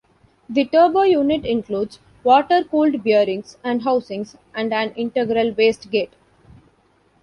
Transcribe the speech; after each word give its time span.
The 0.49 0.65
turbo 0.65 1.03
unit 1.03 1.45
includes 1.45 1.99
water-cooled 2.23 3.03
bearings 3.03 3.59
and 3.63 3.83
housings 3.83 4.35
and 4.51 4.73
an 4.73 4.93
integral 4.95 5.51
wastegate. 5.53 6.13